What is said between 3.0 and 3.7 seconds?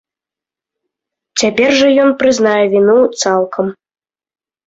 цалкам.